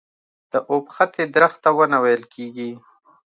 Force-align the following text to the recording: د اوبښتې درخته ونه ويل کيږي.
د 0.51 0.53
اوبښتې 0.71 1.23
درخته 1.35 1.69
ونه 1.77 1.97
ويل 2.03 2.23
کيږي. 2.33 2.71